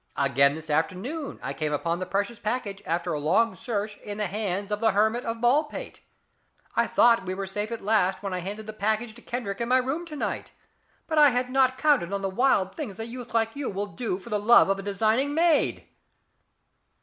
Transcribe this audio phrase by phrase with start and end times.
[0.17, 4.25] Again this afternoon, I came upon the precious package, after a long search, in the
[4.25, 5.99] hands of the Hermit of Baldpate.
[6.75, 9.69] I thought we were safe at last when I handed the package to Kendrick in
[9.69, 10.53] my room to night
[11.05, 14.17] but I had not counted on the wild things a youth like you will do
[14.17, 15.87] for love of a designing maid."